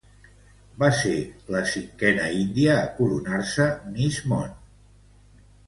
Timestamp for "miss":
3.93-4.21